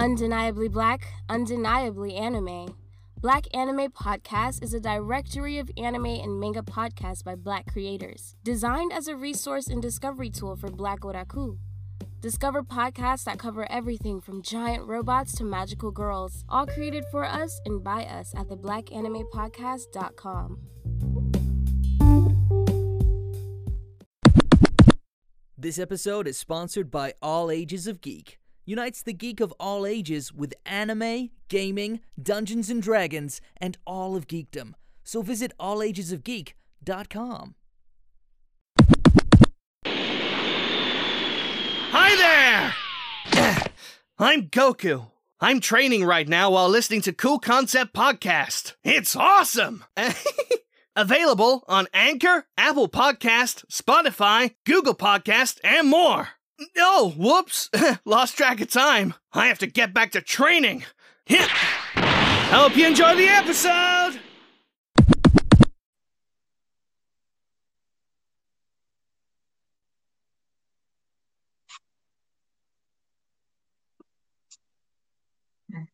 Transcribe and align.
Undeniably 0.00 0.68
Black, 0.68 1.06
Undeniably 1.28 2.14
Anime. 2.14 2.74
Black 3.20 3.44
Anime 3.52 3.90
Podcast 3.90 4.64
is 4.64 4.72
a 4.72 4.80
directory 4.80 5.58
of 5.58 5.70
anime 5.76 6.06
and 6.06 6.40
manga 6.40 6.62
podcasts 6.62 7.22
by 7.22 7.34
Black 7.34 7.70
creators, 7.70 8.34
designed 8.42 8.94
as 8.94 9.08
a 9.08 9.14
resource 9.14 9.66
and 9.66 9.82
discovery 9.82 10.30
tool 10.30 10.56
for 10.56 10.70
Black 10.70 11.00
otaku. 11.00 11.58
Discover 12.22 12.62
podcasts 12.62 13.24
that 13.24 13.38
cover 13.38 13.70
everything 13.70 14.22
from 14.22 14.40
giant 14.40 14.86
robots 14.86 15.34
to 15.34 15.44
magical 15.44 15.90
girls, 15.90 16.46
all 16.48 16.64
created 16.64 17.04
for 17.10 17.26
us 17.26 17.60
and 17.66 17.84
by 17.84 18.04
us 18.04 18.32
at 18.34 18.48
theblackanimepodcast.com. 18.48 20.58
This 25.58 25.78
episode 25.78 26.26
is 26.26 26.38
sponsored 26.38 26.90
by 26.90 27.12
All 27.20 27.50
Ages 27.50 27.86
of 27.86 28.00
Geek. 28.00 28.39
Unites 28.64 29.02
the 29.02 29.12
geek 29.12 29.40
of 29.40 29.52
all 29.58 29.86
ages 29.86 30.32
with 30.32 30.54
anime, 30.64 31.30
gaming, 31.48 32.00
Dungeons 32.20 32.70
and 32.70 32.82
Dragons, 32.82 33.40
and 33.56 33.76
all 33.86 34.16
of 34.16 34.26
geekdom. 34.26 34.74
So 35.04 35.22
visit 35.22 35.52
allagesofgeek.com. 35.58 37.54
Hi 41.92 42.74
there! 43.34 43.66
I'm 44.18 44.48
Goku. 44.48 45.10
I'm 45.40 45.60
training 45.60 46.04
right 46.04 46.28
now 46.28 46.50
while 46.50 46.68
listening 46.68 47.00
to 47.02 47.12
Cool 47.12 47.38
Concept 47.38 47.94
Podcast. 47.94 48.74
It's 48.84 49.16
awesome! 49.16 49.84
Available 50.96 51.64
on 51.66 51.88
Anchor, 51.94 52.46
Apple 52.56 52.88
Podcast, 52.88 53.64
Spotify, 53.72 54.54
Google 54.66 54.94
Podcast, 54.94 55.58
and 55.64 55.88
more. 55.88 56.28
Oh, 56.76 57.14
whoops! 57.16 57.70
Lost 58.04 58.36
track 58.36 58.60
of 58.60 58.70
time. 58.70 59.14
I 59.32 59.46
have 59.46 59.58
to 59.60 59.66
get 59.66 59.94
back 59.94 60.12
to 60.12 60.20
training. 60.20 60.84
Hope 61.28 62.76
you 62.76 62.86
enjoy 62.86 63.14
the 63.16 63.28
episode! 63.28 64.20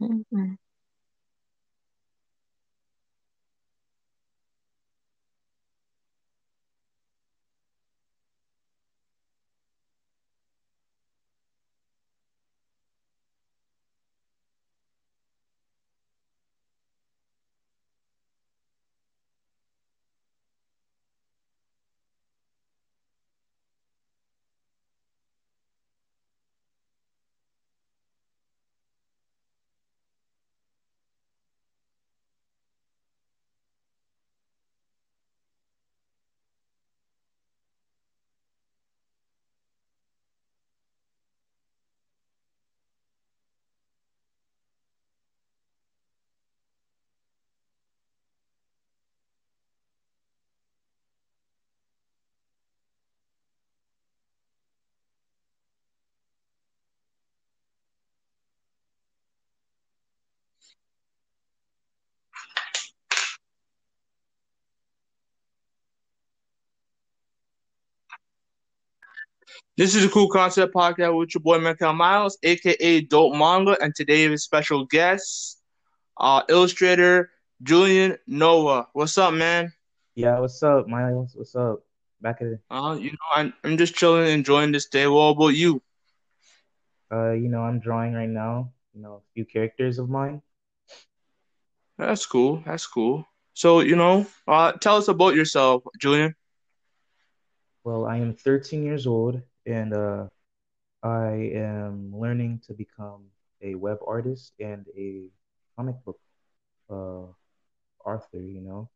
Mm-hmm. 0.00 0.54
This 69.76 69.94
is 69.94 70.04
a 70.04 70.08
cool 70.08 70.28
concept 70.28 70.74
podcast 70.74 71.16
with 71.16 71.34
your 71.34 71.42
boy 71.42 71.58
Michael 71.58 71.92
Miles, 71.92 72.38
aka 72.42 73.00
Dope 73.02 73.34
Manga, 73.34 73.76
and 73.80 73.94
today 73.94 74.24
is 74.24 74.42
special 74.42 74.84
guest, 74.86 75.60
uh, 76.18 76.42
illustrator 76.48 77.30
Julian 77.62 78.16
Noah. 78.26 78.88
What's 78.92 79.18
up, 79.18 79.34
man? 79.34 79.72
Yeah, 80.14 80.38
what's 80.38 80.62
up, 80.62 80.88
Miles? 80.88 81.32
What's 81.34 81.54
up? 81.54 81.84
Back 82.20 82.40
at 82.40 82.48
it. 82.48 82.60
Uh, 82.70 82.96
you 82.98 83.10
know, 83.12 83.28
I'm 83.34 83.52
I'm 83.64 83.76
just 83.76 83.94
chilling, 83.94 84.28
enjoying 84.28 84.72
this 84.72 84.86
day. 84.86 85.06
What 85.06 85.36
about 85.36 85.48
you? 85.48 85.82
Uh, 87.12 87.32
you 87.32 87.48
know, 87.48 87.60
I'm 87.60 87.78
drawing 87.78 88.14
right 88.14 88.28
now. 88.28 88.72
You 88.94 89.02
know, 89.02 89.14
a 89.14 89.20
few 89.34 89.44
characters 89.44 89.98
of 89.98 90.08
mine. 90.08 90.42
That's 91.98 92.26
cool. 92.26 92.62
That's 92.66 92.86
cool. 92.86 93.26
So, 93.54 93.80
you 93.80 93.96
know, 93.96 94.26
uh, 94.48 94.72
tell 94.72 94.96
us 94.96 95.08
about 95.08 95.34
yourself, 95.34 95.82
Julian. 95.98 96.34
Well, 97.86 98.06
I 98.06 98.18
am 98.18 98.34
13 98.34 98.84
years 98.84 99.06
old, 99.06 99.42
and 99.66 99.94
uh, 99.94 100.26
I 101.02 101.52
am 101.54 102.12
learning 102.18 102.62
to 102.66 102.74
become 102.74 103.30
a 103.62 103.76
web 103.76 103.98
artist 104.06 104.52
and 104.60 104.86
a 104.98 105.30
comic 105.76 105.96
book 106.04 106.18
uh, 106.90 107.30
author. 108.04 108.40
You 108.42 108.62
know, 108.62 108.90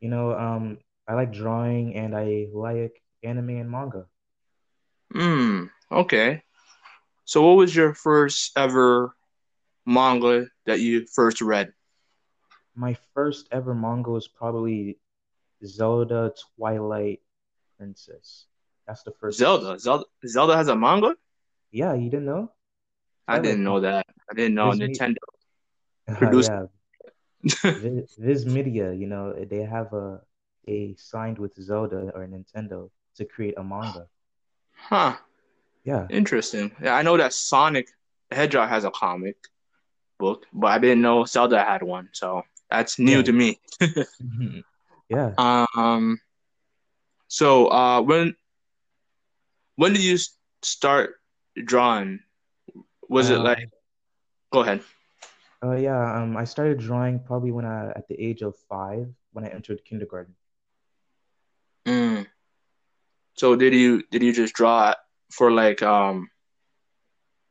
you 0.00 0.10
know, 0.10 0.32
um, 0.38 0.78
I 1.08 1.14
like 1.14 1.32
drawing, 1.32 1.96
and 1.96 2.16
I 2.16 2.48
like 2.52 3.02
anime 3.22 3.50
and 3.62 3.70
manga. 3.70 4.06
Hmm. 5.12 5.64
Okay. 5.90 6.42
So, 7.24 7.42
what 7.46 7.56
was 7.56 7.74
your 7.74 7.94
first 7.94 8.52
ever 8.56 9.14
manga 9.86 10.46
that 10.66 10.80
you 10.80 11.06
first 11.06 11.40
read? 11.40 11.72
My 12.76 12.94
first 13.14 13.48
ever 13.52 13.74
manga 13.74 14.10
was 14.10 14.28
probably 14.28 14.98
Zelda 15.64 16.32
Twilight 16.56 17.20
Princess. 17.76 18.46
That's 18.86 19.02
the 19.02 19.12
first. 19.12 19.38
Zelda. 19.38 19.78
Zelda. 19.78 20.04
Zelda 20.26 20.56
has 20.56 20.68
a 20.68 20.76
manga. 20.76 21.14
Yeah, 21.72 21.94
you 21.94 22.08
didn't 22.10 22.26
know? 22.26 22.52
I 23.28 23.40
didn't 23.40 23.64
know 23.64 23.80
that. 23.80 24.06
I 24.30 24.34
didn't 24.34 24.54
know 24.54 24.70
Viz 24.70 24.80
Nintendo. 24.80 25.16
Uh, 26.08 26.14
Produced- 26.14 26.52
yeah, 26.52 27.72
Viz, 27.72 28.14
Viz 28.16 28.46
Media. 28.46 28.92
You 28.92 29.08
know, 29.08 29.32
they 29.32 29.62
have 29.62 29.92
a 29.92 30.20
they 30.64 30.94
signed 30.96 31.36
with 31.36 31.60
Zelda 31.60 32.12
or 32.14 32.24
Nintendo 32.28 32.90
to 33.16 33.24
create 33.24 33.54
a 33.56 33.64
manga. 33.64 34.06
Huh. 34.76 35.16
Yeah, 35.82 36.06
Interesting. 36.10 36.70
Yeah, 36.80 36.94
I 36.94 37.02
know 37.02 37.16
that 37.16 37.32
Sonic 37.32 37.88
Hedgehog 38.30 38.68
has 38.68 38.84
a 38.84 38.90
comic 38.92 39.36
book, 40.18 40.46
but 40.52 40.68
I 40.68 40.78
didn't 40.78 41.02
know 41.02 41.24
Zelda 41.24 41.58
had 41.64 41.82
one. 41.82 42.08
So 42.12 42.42
that's 42.70 43.00
new 43.00 43.16
Yeah. 43.18 43.22
to 43.22 43.32
me. 43.32 43.60
yeah. 45.08 45.32
Um. 45.38 46.20
So, 47.28 47.68
uh, 47.68 48.00
when 48.02 48.36
when 49.76 49.92
did 49.92 50.02
you 50.02 50.18
start 50.62 51.16
drawing? 51.64 52.20
Was 53.08 53.30
it 53.30 53.38
Um, 53.38 53.44
like? 53.44 53.70
Go 54.52 54.60
ahead. 54.60 54.82
Uh, 55.62 55.74
yeah. 55.76 56.22
Um, 56.22 56.36
I 56.36 56.44
started 56.44 56.78
drawing 56.78 57.18
probably 57.20 57.50
when 57.50 57.64
I 57.64 57.90
at 57.90 58.08
the 58.08 58.14
age 58.20 58.42
of 58.42 58.56
five 58.68 59.08
when 59.32 59.44
I 59.44 59.48
entered 59.48 59.84
kindergarten. 59.84 60.34
Mm. 61.86 62.26
So 63.34 63.56
did 63.56 63.74
you 63.74 64.02
did 64.10 64.22
you 64.22 64.32
just 64.32 64.54
draw 64.54 64.94
for 65.30 65.50
like 65.50 65.82
um 65.82 66.30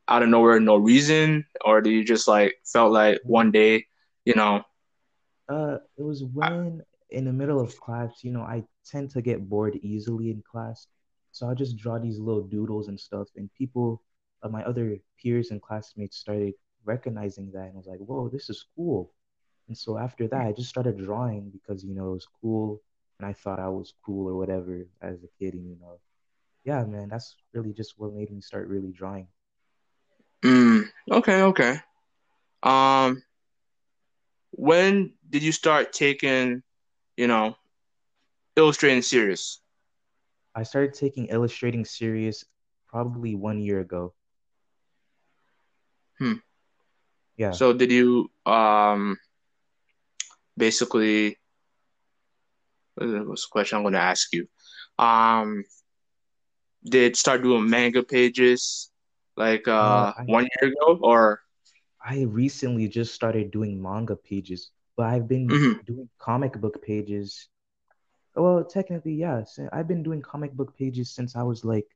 out 0.08 0.24
of 0.24 0.30
nowhere, 0.30 0.60
no 0.60 0.78
reason, 0.78 1.46
or 1.64 1.82
did 1.82 1.92
you 1.92 2.04
just 2.04 2.28
like 2.28 2.56
felt 2.64 2.92
like 2.92 3.20
one 3.24 3.52
day, 3.52 3.86
you 4.24 4.36
know? 4.36 4.64
Uh, 5.50 5.78
it 5.98 6.04
was 6.04 6.24
when 6.24 6.82
in 7.10 7.26
the 7.26 7.34
middle 7.34 7.60
of 7.60 7.80
class, 7.80 8.24
you 8.24 8.32
know, 8.32 8.42
I 8.42 8.64
tend 8.86 9.10
to 9.12 9.22
get 9.22 9.50
bored 9.50 9.76
easily 9.82 10.30
in 10.30 10.42
class. 10.50 10.88
So 11.32 11.50
I 11.50 11.54
just 11.54 11.78
draw 11.78 12.00
these 12.00 12.20
little 12.20 12.44
doodles 12.44 12.88
and 12.88 13.00
stuff, 13.00 13.28
and 13.36 13.50
people, 13.54 14.02
uh, 14.44 14.50
my 14.50 14.64
other 14.64 14.98
peers 15.22 15.52
and 15.52 15.62
classmates 15.62 16.18
started 16.18 16.54
recognizing 16.86 17.52
that, 17.52 17.68
and 17.68 17.74
I 17.74 17.78
was 17.78 17.88
like, 17.88 18.00
whoa, 18.00 18.30
this 18.30 18.50
is 18.50 18.66
cool. 18.76 19.12
And 19.68 19.78
so 19.78 19.98
after 19.98 20.28
that, 20.28 20.46
I 20.46 20.52
just 20.52 20.70
started 20.70 20.98
drawing 20.98 21.50
because, 21.50 21.84
you 21.84 21.96
know, 21.96 22.10
it 22.10 22.14
was 22.14 22.28
cool, 22.42 22.82
and 23.20 23.28
I 23.28 23.34
thought 23.34 23.60
I 23.60 23.70
was 23.70 23.94
cool 24.06 24.30
or 24.30 24.36
whatever 24.38 24.86
as 25.02 25.24
a 25.24 25.28
kid, 25.40 25.56
and 25.56 25.68
you 25.68 25.78
know, 25.82 26.00
yeah, 26.64 26.84
man, 26.84 27.10
that's 27.10 27.36
really 27.54 27.74
just 27.74 27.96
what 27.98 28.14
made 28.14 28.32
me 28.32 28.42
start 28.42 28.68
really 28.68 28.92
drawing. 28.92 29.28
Mm, 30.44 30.86
okay, 31.12 31.42
okay. 31.42 31.80
Um, 32.64 33.24
when 34.52 35.14
did 35.30 35.44
you 35.44 35.52
start 35.52 35.92
taking, 35.92 36.64
you 37.18 37.28
know, 37.28 37.56
illustrating 38.56 39.02
serious? 39.02 39.62
I 40.56 40.64
started 40.64 40.94
taking 40.94 41.28
illustrating 41.28 41.86
serious 41.86 42.46
probably 42.88 43.36
one 43.36 43.60
year 43.60 43.80
ago. 43.80 44.14
Hmm. 46.20 46.34
Yeah. 47.38 47.52
So 47.52 47.74
did 47.74 47.92
you 47.92 48.30
um 48.46 49.18
basically 50.58 51.38
what's 52.96 53.46
the 53.46 53.50
question 53.52 53.78
I'm 53.78 53.84
gonna 53.84 53.98
ask 53.98 54.34
you? 54.34 54.48
Um 54.98 55.64
did 56.86 57.16
start 57.16 57.42
doing 57.42 57.70
manga 57.70 58.04
pages 58.04 58.92
like 59.36 59.68
uh, 59.68 60.06
Uh, 60.08 60.14
I 60.18 60.26
one 60.26 60.48
year 60.62 60.72
ago 60.72 61.00
or 61.02 61.42
I 62.04 62.22
recently 62.24 62.88
just 62.88 63.14
started 63.14 63.52
doing 63.52 63.82
manga 63.82 64.16
pages, 64.16 64.72
but 64.96 65.08
I've 65.08 65.28
been 65.28 65.50
Mhm. 65.50 65.80
doing 65.86 66.10
comic 66.20 66.54
book 66.62 66.82
pages. 66.82 67.50
Well, 68.36 68.64
technically, 68.64 69.14
yes. 69.16 69.60
I've 69.74 69.88
been 69.88 70.04
doing 70.04 70.22
comic 70.22 70.54
book 70.54 70.78
pages 70.78 71.10
since 71.10 71.36
I 71.36 71.44
was 71.44 71.66
like 71.66 71.88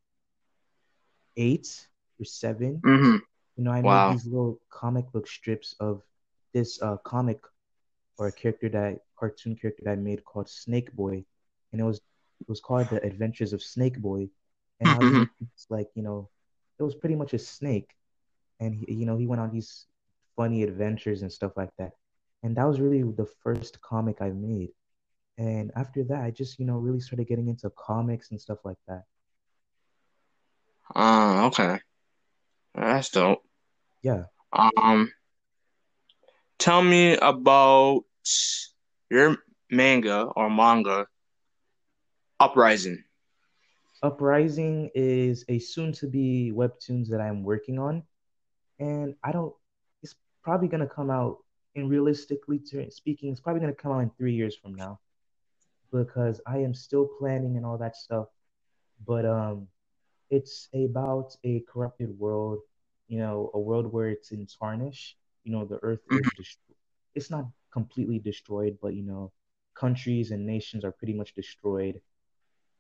eight 1.38 1.88
or 2.20 2.26
seven. 2.26 2.84
hmm 2.84 3.18
You 3.58 3.64
know, 3.64 3.72
I 3.72 3.82
Wow. 3.82 3.84
made 3.84 4.06
these 4.08 4.26
little 4.26 4.60
comic 4.70 5.12
book 5.12 5.28
strips 5.28 5.76
of 5.80 6.02
this 6.54 6.82
uh 6.82 6.98
comic 6.98 7.40
or 8.18 8.28
a 8.28 8.32
character 8.32 8.70
that 8.70 9.00
cartoon 9.20 9.56
character 9.56 9.84
that 9.86 9.92
I 9.94 9.96
made 9.96 10.24
called 10.26 10.50
Snake 10.50 10.94
Boy, 10.94 11.24
and 11.72 11.82
it 11.82 11.84
was 11.86 11.98
it 12.42 12.50
was 12.50 12.62
called 12.62 12.90
The 12.90 13.04
Adventures 13.06 13.54
of 13.54 13.62
Snake 13.64 14.00
Boy, 14.02 14.30
and 14.80 14.92
I 14.92 15.00
was 15.00 15.12
Mhm. 15.12 15.18
making 15.18 15.50
like 15.70 15.90
you 15.96 16.04
know, 16.04 16.30
it 16.80 16.84
was 16.84 16.96
pretty 16.96 17.16
much 17.16 17.34
a 17.34 17.40
snake, 17.40 17.90
and 18.60 18.76
he, 18.76 18.94
you 18.94 19.06
know 19.06 19.18
he 19.18 19.28
went 19.28 19.42
on 19.42 19.52
these 19.52 19.86
funny 20.36 20.64
adventures 20.64 21.22
and 21.22 21.32
stuff 21.32 21.54
like 21.58 21.72
that, 21.78 21.92
and 22.44 22.56
that 22.58 22.66
was 22.68 22.80
really 22.82 23.04
the 23.04 23.28
first 23.44 23.82
comic 23.82 24.22
I 24.22 24.30
made, 24.32 24.70
and 25.40 25.72
after 25.76 26.04
that 26.04 26.22
I 26.22 26.30
just 26.30 26.60
you 26.60 26.66
know 26.66 26.78
really 26.78 27.00
started 27.00 27.28
getting 27.28 27.48
into 27.48 27.72
comics 27.72 28.30
and 28.30 28.40
stuff 28.40 28.60
like 28.64 28.78
that. 28.88 29.04
Uh, 30.96 31.48
okay. 31.48 31.80
That's 32.76 33.10
dope. 33.10 33.44
Yeah. 34.04 34.26
Um, 34.52 35.12
tell 36.58 36.82
me 36.82 37.16
about 37.16 38.04
your 39.10 39.38
manga 39.72 40.24
or 40.24 40.50
manga, 40.50 41.08
Uprising. 42.40 43.04
Uprising 44.02 44.90
is 44.96 45.44
a 45.50 45.60
soon-to-be 45.60 46.54
webtoons 46.56 47.10
that 47.10 47.20
I'm 47.20 47.44
working 47.44 47.78
on, 47.78 48.04
and 48.80 49.14
I 49.22 49.34
don't. 49.34 49.54
It's 50.02 50.16
probably 50.42 50.70
gonna 50.70 50.88
come 50.88 51.10
out. 51.10 51.40
In 51.76 51.88
realistically 51.90 52.62
speaking, 52.90 53.32
it's 53.32 53.42
probably 53.42 53.60
gonna 53.60 53.74
come 53.74 53.92
out 53.92 54.00
in 54.00 54.10
three 54.18 54.34
years 54.34 54.56
from 54.56 54.74
now, 54.74 55.00
because 55.92 56.42
I 56.48 56.60
am 56.60 56.74
still 56.74 57.08
planning 57.20 57.58
and 57.58 57.66
all 57.66 57.78
that 57.78 57.96
stuff. 57.96 58.28
But 59.06 59.26
um, 59.26 59.68
it's 60.30 60.70
about 60.74 61.36
a 61.44 61.62
corrupted 61.72 62.18
world. 62.20 62.60
You 63.08 63.20
know, 63.20 63.52
a 63.54 63.60
world 63.60 63.92
where 63.92 64.10
it's 64.10 64.32
in 64.32 64.48
tarnish. 64.48 65.18
You 65.44 65.52
know, 65.54 65.66
the 65.66 65.80
Earth 65.84 66.02
is 66.12 66.30
destroyed. 66.38 66.78
It's 67.16 67.30
not 67.32 67.46
completely 67.72 68.20
destroyed, 68.20 68.78
but 68.82 68.94
you 68.96 69.04
know, 69.04 69.32
countries 69.76 70.32
and 70.32 70.46
nations 70.46 70.84
are 70.86 70.92
pretty 70.92 71.14
much 71.14 71.34
destroyed 71.36 72.02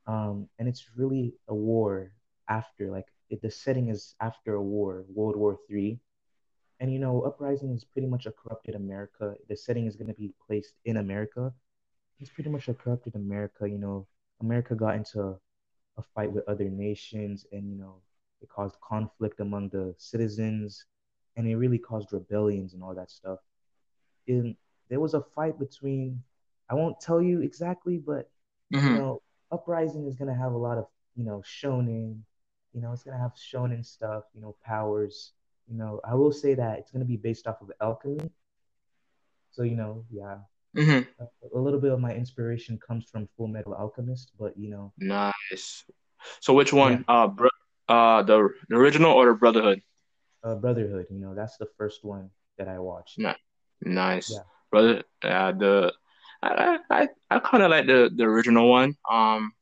um, 0.07 0.47
and 0.59 0.67
it's 0.67 0.89
really 0.95 1.33
a 1.47 1.55
war 1.55 2.11
after 2.49 2.89
like 2.91 3.05
it, 3.29 3.41
the 3.41 3.51
setting 3.51 3.89
is 3.89 4.15
after 4.21 4.55
a 4.55 4.61
war 4.61 5.05
world 5.13 5.35
war 5.35 5.57
three 5.67 5.99
and 6.79 6.91
you 6.91 6.99
know 6.99 7.21
uprising 7.21 7.73
is 7.73 7.85
pretty 7.85 8.07
much 8.07 8.25
a 8.25 8.31
corrupted 8.31 8.75
america 8.75 9.35
the 9.49 9.55
setting 9.55 9.85
is 9.87 9.95
going 9.95 10.07
to 10.07 10.13
be 10.13 10.31
placed 10.47 10.73
in 10.85 10.97
america 10.97 11.53
it's 12.19 12.29
pretty 12.29 12.49
much 12.49 12.67
a 12.67 12.73
corrupted 12.73 13.15
america 13.15 13.69
you 13.69 13.77
know 13.77 14.05
america 14.41 14.75
got 14.75 14.95
into 14.95 15.21
a 15.97 16.01
fight 16.15 16.31
with 16.31 16.47
other 16.47 16.69
nations 16.69 17.45
and 17.51 17.69
you 17.69 17.75
know 17.77 17.95
it 18.41 18.49
caused 18.49 18.77
conflict 18.81 19.39
among 19.39 19.69
the 19.69 19.93
citizens 19.97 20.85
and 21.35 21.47
it 21.47 21.55
really 21.57 21.77
caused 21.77 22.13
rebellions 22.13 22.73
and 22.73 22.83
all 22.83 22.93
that 22.95 23.09
stuff 23.11 23.39
and 24.27 24.55
there 24.89 24.99
was 24.99 25.13
a 25.13 25.21
fight 25.35 25.57
between 25.59 26.21
i 26.69 26.73
won't 26.75 26.99
tell 26.99 27.21
you 27.21 27.41
exactly 27.41 27.97
but 27.97 28.29
you 28.83 28.91
Mhm. 28.91 28.97
know, 28.97 29.21
Uprising 29.51 30.07
is 30.07 30.15
gonna 30.15 30.35
have 30.35 30.53
a 30.53 30.57
lot 30.57 30.77
of, 30.77 30.87
you 31.15 31.23
know, 31.25 31.41
shonen, 31.45 32.19
you 32.73 32.81
know, 32.81 32.91
it's 32.93 33.03
gonna 33.03 33.17
have 33.19 33.33
shonen 33.35 33.85
stuff, 33.85 34.23
you 34.33 34.41
know, 34.41 34.55
powers. 34.63 35.33
You 35.67 35.77
know, 35.77 35.99
I 36.03 36.15
will 36.15 36.31
say 36.31 36.55
that 36.55 36.79
it's 36.79 36.91
gonna 36.91 37.05
be 37.05 37.17
based 37.17 37.47
off 37.47 37.61
of 37.61 37.71
alchemy. 37.81 38.31
So, 39.51 39.63
you 39.63 39.75
know, 39.75 40.05
yeah, 40.11 40.37
Mhm. 40.75 41.07
a, 41.19 41.59
little 41.59 41.79
bit 41.79 41.91
of 41.91 41.99
my 41.99 42.13
inspiration 42.13 42.77
comes 42.79 43.09
from 43.09 43.27
Full 43.37 43.47
Metal 43.47 43.73
Alchemist, 43.73 44.31
but 44.39 44.57
you 44.57 44.69
know, 44.69 44.93
Nice. 44.97 45.83
So 46.41 46.53
which 46.53 46.73
yeah, 46.73 46.79
one? 46.79 47.05
Uh, 47.07 47.27
bro 47.27 47.49
uh, 47.87 48.21
the 48.23 48.49
the 48.69 48.75
original 48.75 49.11
or 49.11 49.27
the 49.27 49.33
Brotherhood? 49.33 49.81
uh, 50.43 50.55
Brotherhood, 50.55 51.07
you 51.09 51.19
know, 51.19 51.33
that's 51.33 51.57
the 51.57 51.67
first 51.77 52.05
one 52.05 52.29
that 52.57 52.67
I 52.67 52.79
watched. 52.79 53.17
Ni- 53.17 53.35
Nice. 53.81 54.29
Yeah, 54.29 54.43
Brother, 54.71 55.03
uh, 55.23 55.51
the 55.53 55.93
I 56.43 56.77
I 56.89 57.07
I, 57.29 57.39
kind 57.39 57.63
of 57.63 57.71
like 57.71 57.87
the 57.87 58.11
the 58.15 58.23
original 58.23 58.69
one. 58.69 58.93
Um, 59.09 59.53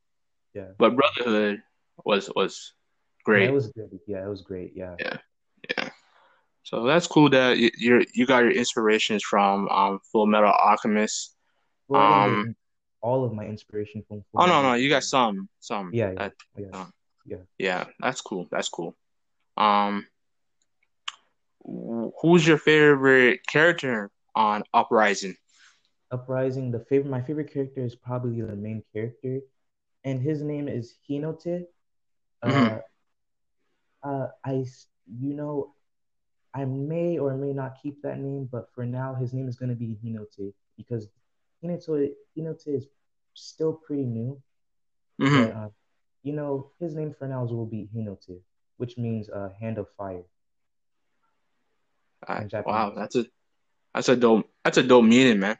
yeah, 0.54 0.76
but 0.78 0.94
Brotherhood 0.94 1.62
was 2.04 2.30
was 2.34 2.74
yeah, 3.26 3.48
it 3.48 3.52
was 3.52 3.68
good. 3.72 3.98
Yeah, 4.06 4.24
it 4.24 4.28
was 4.28 4.42
great. 4.42 4.72
Yeah, 4.74 4.96
Yeah, 4.98 5.06
yeah. 5.06 5.18
So 6.68 6.84
that's 6.84 7.06
cool 7.06 7.30
that 7.30 7.56
you 7.56 7.70
you're, 7.78 8.02
you 8.12 8.26
got 8.26 8.42
your 8.42 8.52
inspirations 8.52 9.22
from 9.24 9.68
um 9.70 10.00
Full 10.12 10.26
Metal 10.26 10.52
Alchemist. 10.52 11.34
well, 11.88 12.02
Um, 12.02 12.54
all 13.00 13.24
of 13.24 13.32
my 13.32 13.46
inspiration 13.46 14.04
from 14.06 14.22
Full 14.30 14.42
oh 14.42 14.46
no 14.46 14.52
Metal 14.52 14.70
no, 14.70 14.74
you 14.74 14.90
got 14.90 15.02
some 15.02 15.48
some 15.60 15.90
Yeah, 15.94 16.10
yeah, 16.10 16.18
that 16.18 16.32
yeah, 16.58 16.66
uh, 16.74 16.86
yeah. 17.24 17.36
yeah, 17.58 17.84
that's 18.00 18.20
cool. 18.20 18.48
That's 18.50 18.68
cool. 18.68 18.94
Um, 19.56 20.06
who's 22.20 22.46
your 22.46 22.58
favorite 22.58 23.40
character 23.46 24.10
on 24.34 24.62
Uprising? 24.74 25.36
Uprising, 26.10 26.70
the 26.70 26.80
favorite, 26.80 27.10
my 27.10 27.22
favorite 27.22 27.50
character 27.50 27.82
is 27.82 27.94
probably 27.94 28.42
the 28.42 28.56
main 28.56 28.82
character, 28.92 29.40
and 30.04 30.20
his 30.20 30.42
name 30.42 30.68
is 30.68 30.96
Hinote. 31.08 31.64
Mhm. 32.44 32.80
Uh, 34.02 34.08
uh, 34.08 34.28
I, 34.44 34.64
you 35.20 35.34
know, 35.34 35.74
I 36.58 36.66
may 36.66 37.18
or 37.18 37.36
may 37.36 37.52
not 37.52 37.76
keep 37.82 38.02
that 38.02 38.18
name, 38.18 38.48
but 38.50 38.68
for 38.74 38.86
now, 38.86 39.14
his 39.14 39.32
name 39.34 39.48
is 39.48 39.56
gonna 39.56 39.74
be 39.76 39.96
Hinote 40.04 40.54
because 40.76 41.08
Hinote, 41.62 42.14
Hinote 42.36 42.68
is 42.76 42.88
still 43.34 43.74
pretty 43.74 44.04
new, 44.04 44.42
hmm 45.18 45.34
but 45.34 45.50
uh, 45.52 45.68
you 46.22 46.32
know, 46.32 46.70
his 46.80 46.94
name 46.94 47.14
for 47.18 47.28
now 47.28 47.44
will 47.44 47.66
be 47.66 47.88
Hinote, 47.94 48.40
which 48.78 48.98
means 48.98 49.30
uh, 49.30 49.50
hand 49.60 49.78
of 49.78 49.88
fire 49.96 50.24
I, 52.28 52.46
wow, 52.64 52.92
that's 52.96 53.16
a 53.16 53.26
that's 53.94 54.08
a 54.08 54.16
dope 54.16 54.48
that's 54.64 54.78
a 54.78 54.82
dope 54.82 55.04
meaning, 55.04 55.40
man, 55.40 55.58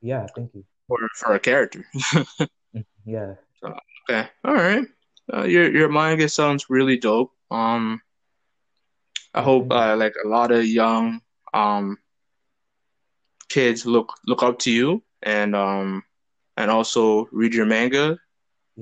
Yeah, 0.00 0.28
thank 0.34 0.54
you. 0.54 0.64
for 0.88 0.98
for 1.14 1.34
a 1.34 1.40
character. 1.40 1.84
Mm, 2.74 2.84
Yeah, 3.04 3.34
So, 3.60 3.74
okay, 4.08 4.28
all 4.44 4.54
right. 4.54 4.84
Uh, 5.32 5.44
your 5.44 5.70
your 5.70 5.88
manga 5.88 6.28
sounds 6.28 6.70
really 6.70 6.98
dope. 6.98 7.32
Um, 7.50 8.00
I 9.34 9.42
hope 9.42 9.70
uh, 9.70 9.96
like 9.96 10.14
a 10.24 10.28
lot 10.28 10.50
of 10.52 10.66
young 10.66 11.20
um 11.54 11.98
kids 13.48 13.86
look 13.86 14.12
look 14.26 14.42
up 14.42 14.58
to 14.60 14.70
you 14.70 15.02
and 15.22 15.54
um 15.54 16.02
and 16.56 16.70
also 16.70 17.26
read 17.32 17.54
your 17.54 17.66
manga 17.66 18.16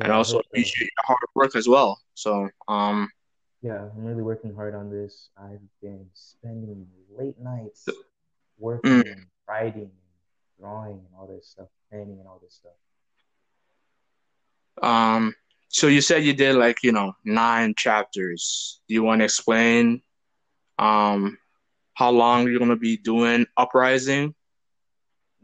and 0.00 0.12
Yeah, 0.12 0.12
I 0.12 0.16
also 0.16 0.38
appreciate 0.38 0.88
your 0.96 1.04
hard 1.06 1.18
work 1.34 1.56
as 1.56 1.68
well. 1.68 2.00
So 2.14 2.48
um 2.68 3.08
Yeah, 3.62 3.90
I'm 3.94 4.04
really 4.04 4.22
working 4.22 4.54
hard 4.54 4.74
on 4.74 4.90
this. 4.90 5.30
I've 5.36 5.62
been 5.80 6.10
spending 6.14 6.86
late 7.10 7.38
nights 7.38 8.04
mm, 8.84 9.02
working 9.02 9.06
and 9.06 9.26
writing 9.48 9.90
and 9.90 10.12
drawing 10.58 10.98
and 10.98 11.08
all 11.18 11.26
this 11.26 11.48
stuff, 11.48 11.68
planning 11.90 12.18
and 12.18 12.28
all 12.28 12.38
this 12.42 12.54
stuff. 12.54 12.76
um 14.82 15.34
so 15.68 15.86
you 15.88 16.00
said 16.00 16.24
you 16.24 16.32
did 16.32 16.54
like 16.56 16.82
you 16.82 16.92
know 16.92 17.12
nine 17.24 17.74
chapters. 17.76 18.80
Do 18.88 18.94
you 18.94 19.02
want 19.02 19.20
to 19.20 19.24
explain 19.24 20.02
um 20.78 21.38
how 21.94 22.10
long 22.10 22.46
you're 22.48 22.58
gonna 22.58 22.76
be 22.76 22.96
doing 22.96 23.46
Uprising 23.56 24.34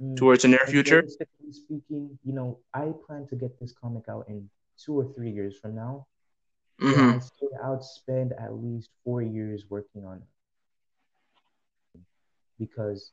Mm, 0.01 0.17
towards 0.17 0.43
the 0.43 0.49
near 0.49 0.67
future? 0.67 1.05
speaking, 1.51 2.19
you 2.25 2.33
know, 2.33 2.59
I 2.75 2.93
plan 3.07 3.27
to 3.29 3.37
get 3.37 3.59
this 3.59 3.73
comic 3.73 4.05
out 4.09 4.27
in 4.29 4.51
two 4.77 4.99
or 4.99 5.13
three 5.15 5.31
years 5.31 5.59
from 5.59 5.75
now. 5.75 6.07
Mm-hmm. 6.81 7.11
I'd 7.11 7.23
say 7.23 7.47
I 7.63 7.71
would 7.71 7.83
spend 7.85 8.33
at 8.33 8.55
least 8.55 8.91
four 9.05 9.23
years 9.23 9.65
working 9.71 10.05
on 10.05 10.19
it 10.19 10.29
because 12.59 13.13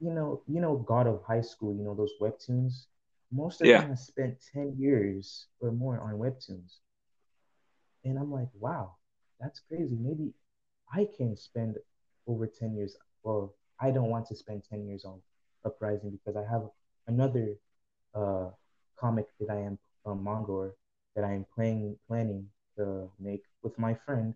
you 0.00 0.10
know, 0.12 0.42
you 0.46 0.60
know, 0.60 0.76
God 0.76 1.06
of 1.06 1.22
High 1.26 1.40
School, 1.42 1.74
you 1.74 1.84
know, 1.84 1.94
those 1.94 2.12
webtoons, 2.20 2.86
most 3.32 3.62
of 3.62 3.68
Yeah. 3.68 3.78
them 3.78 3.88
have 3.90 3.98
spent 3.98 4.38
10 4.52 4.76
years 4.78 5.48
or 5.60 5.70
more 5.72 6.00
on 6.00 6.18
webtoons. 6.18 6.78
And 8.04 8.18
I'm 8.18 8.30
like, 8.32 8.48
wow, 8.58 8.96
that's 9.40 9.60
crazy. 9.60 9.96
Maybe 10.00 10.32
I 10.92 11.06
can 11.16 11.36
spend 11.36 11.76
over 12.26 12.46
10 12.46 12.74
years. 12.76 12.96
Well, 13.22 13.54
I 13.80 13.90
don't 13.90 14.10
want 14.10 14.26
to 14.26 14.36
spend 14.36 14.64
10 14.68 14.86
years 14.86 15.04
on 15.04 15.20
Uprising 15.64 16.10
because 16.10 16.36
I 16.36 16.44
have 16.50 16.62
another 17.06 17.54
uh, 18.14 18.50
comic 18.98 19.26
that 19.40 19.50
I 19.50 19.60
am 19.60 19.78
a 20.06 20.14
manga 20.14 20.70
that 21.14 21.24
I 21.24 21.32
am 21.32 21.44
playing 21.54 21.96
planning 22.06 22.46
to 22.76 23.10
make 23.18 23.42
with 23.62 23.78
my 23.78 23.94
friend 23.94 24.34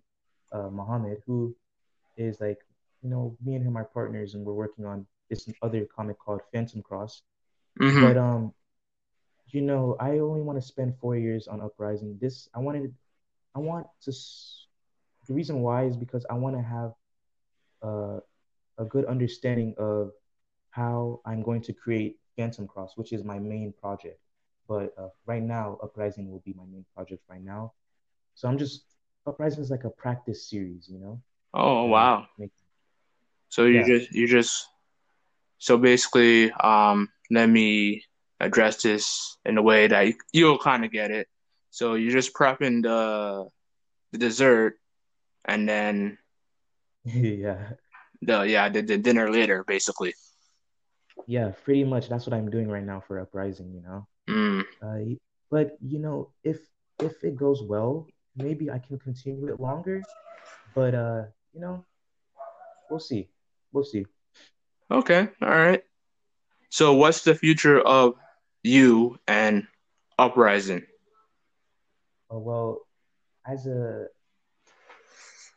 uh, 0.52 0.68
Mohammed, 0.71 1.18
who 1.26 1.54
is 2.16 2.40
like 2.40 2.59
you 3.02 3.11
know, 3.11 3.37
me 3.44 3.54
and 3.54 3.64
him 3.64 3.76
are 3.76 3.85
partners, 3.85 4.35
and 4.35 4.44
we're 4.44 4.52
working 4.54 4.85
on 4.87 5.06
this 5.28 5.49
other 5.62 5.87
comic 5.94 6.18
called 6.18 6.40
Phantom 6.52 6.82
Cross. 6.82 7.23
Mhm. 7.80 8.02
But 8.02 8.16
um, 8.16 8.52
you 9.50 9.62
know, 9.62 9.97
I 10.00 10.18
only 10.18 10.42
want 10.42 10.59
to 10.59 10.62
spend 10.66 10.94
four 11.00 11.16
years 11.16 11.49
on 11.49 11.61
Uprising. 11.61 12.18
This 12.21 12.49
I 12.54 12.59
wanted, 12.61 12.92
I 13.54 13.61
want 13.61 13.87
to. 14.02 14.11
s- 14.11 14.62
The 15.32 15.36
reason 15.36 15.62
why 15.62 15.86
is 15.86 15.96
because 15.96 16.26
I 16.28 16.34
want 16.34 16.56
to 16.56 16.62
have 16.62 16.92
uh, 17.82 18.20
a 18.76 18.84
good 18.84 19.06
understanding 19.06 19.74
of 19.78 20.10
how 20.68 21.22
I'm 21.24 21.42
going 21.42 21.62
to 21.62 21.72
create 21.72 22.18
Phantom 22.36 22.68
Cross, 22.68 22.98
which 22.98 23.14
is 23.14 23.24
my 23.24 23.38
main 23.38 23.72
project. 23.80 24.20
But 24.68 24.92
uh, 24.98 25.08
right 25.24 25.42
now, 25.42 25.78
Uprising 25.82 26.30
will 26.30 26.42
be 26.44 26.52
my 26.52 26.66
main 26.70 26.84
project 26.94 27.22
right 27.30 27.42
now. 27.42 27.72
So 28.34 28.46
I'm 28.46 28.58
just 28.58 28.84
Uprising 29.26 29.62
is 29.62 29.70
like 29.70 29.84
a 29.84 29.88
practice 29.88 30.50
series, 30.50 30.86
you 30.86 30.98
know. 30.98 31.22
Oh 31.54 31.86
wow. 31.86 32.26
So 33.48 33.64
you 33.64 33.80
Yeah. 33.80 33.86
just 33.86 34.12
you 34.12 34.28
just 34.28 34.68
so 35.56 35.78
basically, 35.78 36.52
um, 36.52 37.08
let 37.30 37.48
me 37.48 38.04
address 38.38 38.82
this 38.82 39.38
in 39.46 39.56
a 39.56 39.62
way 39.62 39.86
that 39.86 40.08
you, 40.08 40.14
you'll 40.34 40.58
kind 40.58 40.84
of 40.84 40.92
get 40.92 41.10
it. 41.10 41.26
So 41.70 41.94
you're 41.94 42.12
just 42.12 42.34
prepping 42.34 42.82
the 42.82 43.48
the 44.12 44.18
dessert, 44.18 44.78
and 45.44 45.68
then 45.68 46.18
yeah, 47.04 47.70
the 48.20 48.42
yeah 48.42 48.68
the, 48.68 48.82
the 48.82 48.99
dinner 48.99 49.30
later, 49.30 49.64
basically. 49.64 50.14
yeah, 51.26 51.52
pretty 51.64 51.84
much. 51.84 52.08
That's 52.08 52.26
what 52.26 52.34
I'm 52.34 52.50
doing 52.50 52.68
right 52.68 52.84
now 52.84 53.00
for 53.00 53.20
Uprising, 53.20 53.72
you 53.72 53.82
know. 53.82 54.06
Mm. 54.28 54.64
Uh, 54.82 55.16
but 55.50 55.76
you 55.80 55.99
know, 55.99 56.30
if 56.44 56.58
if 57.00 57.25
it 57.25 57.37
goes 57.37 57.62
well, 57.62 58.06
maybe 58.37 58.70
I 58.70 58.78
can 58.78 58.99
continue 58.99 59.52
it 59.52 59.61
longer. 59.61 60.02
But 60.75 60.94
uh, 60.94 61.22
you 61.52 61.61
know, 61.61 61.84
we'll 62.90 63.00
see. 63.00 63.28
We'll 63.72 63.84
see. 63.84 64.06
Okay, 64.90 65.28
all 65.40 65.49
right. 65.49 65.82
So 66.70 66.94
what's 66.94 67.22
the 67.25 67.34
future 67.34 67.80
of 67.80 68.14
you 68.62 69.18
and 69.26 69.66
Uprising? 70.18 70.82
Uh, 72.32 72.38
well, 72.38 72.87
as 73.46 73.66
a 73.66 74.06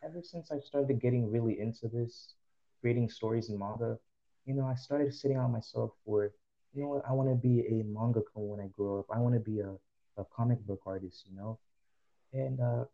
ever 0.06 0.22
since 0.24 0.52
I 0.52 0.60
started 0.60 1.02
getting 1.02 1.32
really 1.32 1.60
into 1.60 1.88
this, 1.90 2.36
creating 2.82 3.10
stories 3.10 3.50
in 3.50 3.60
manga, 3.60 3.98
you 4.46 4.56
know, 4.56 4.66
I 4.66 4.76
started 4.76 5.14
sitting 5.14 5.38
on 5.38 5.52
myself 5.52 5.92
for, 6.06 6.32
you 6.74 6.84
know 6.84 6.90
what, 6.90 7.04
I 7.08 7.14
want 7.14 7.30
to 7.30 7.36
be 7.36 7.62
a 7.68 7.84
manga 7.84 8.22
mangaka 8.22 8.38
when 8.38 8.60
I 8.62 8.68
grow 8.78 9.00
up. 9.00 9.06
I 9.16 9.20
want 9.20 9.36
to 9.36 9.40
be 9.42 9.60
a, 9.60 9.72
a 10.22 10.26
comic 10.36 10.60
book 10.68 10.82
artist, 10.86 11.26
you 11.30 11.38
know, 11.38 11.60
and 12.34 12.60
uh, 12.62 12.86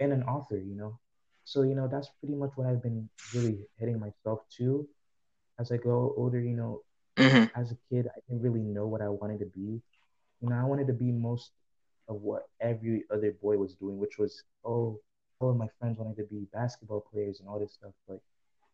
and 0.00 0.12
an 0.12 0.22
author, 0.24 0.58
you 0.58 0.76
know. 0.76 0.98
So, 1.44 1.62
you 1.62 1.74
know, 1.74 1.88
that's 1.88 2.08
pretty 2.20 2.34
much 2.34 2.50
what 2.56 2.66
I've 2.68 2.82
been 2.82 3.08
really 3.32 3.58
heading 3.78 3.98
myself 4.00 4.40
to 4.58 4.86
as 5.58 5.72
I 5.72 5.76
go 5.78 6.14
older, 6.16 6.40
you 6.40 6.56
know, 6.56 6.82
hmm 7.18 7.46
as 7.56 7.72
a 7.72 7.76
kid, 7.88 8.06
I 8.08 8.20
didn't 8.28 8.42
really 8.42 8.62
know 8.62 8.86
what 8.86 9.02
I 9.02 9.08
wanted 9.08 9.40
to 9.40 9.46
be. 9.46 9.80
You 10.40 10.48
know, 10.50 10.56
I 10.56 10.64
wanted 10.64 10.86
to 10.88 10.94
be 10.94 11.12
most 11.12 11.50
of 12.08 12.16
what 12.22 12.42
every 12.60 13.04
other 13.10 13.32
boy 13.42 13.56
was 13.56 13.74
doing, 13.74 13.98
which 13.98 14.18
was, 14.18 14.42
oh, 14.64 15.00
all 15.42 15.50
of 15.50 15.56
my 15.56 15.68
friends 15.78 15.98
wanted 15.98 16.16
to 16.16 16.24
be 16.24 16.46
basketball 16.52 17.04
players 17.12 17.40
and 17.40 17.48
all 17.48 17.58
this 17.58 17.74
stuff. 17.74 17.92
But 18.08 18.20